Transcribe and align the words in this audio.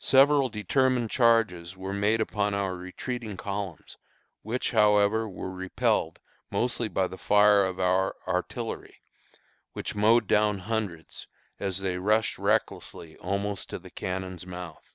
Several 0.00 0.48
determined 0.48 1.12
charges 1.12 1.76
were 1.76 1.92
made 1.92 2.20
upon 2.20 2.52
our 2.52 2.74
retreating 2.74 3.36
columns, 3.36 3.96
which, 4.42 4.72
however, 4.72 5.28
were 5.28 5.52
repelled 5.54 6.18
mostly 6.50 6.88
by 6.88 7.06
the 7.06 7.16
fire 7.16 7.64
of 7.64 7.78
our 7.78 8.16
artillery, 8.26 9.04
which 9.72 9.94
mowed 9.94 10.26
down 10.26 10.58
hundreds 10.58 11.28
as 11.60 11.78
they 11.78 11.96
rushed 11.98 12.38
recklessly 12.38 13.16
almost 13.18 13.70
to 13.70 13.78
the 13.78 13.88
cannon's 13.90 14.44
mouth. 14.44 14.92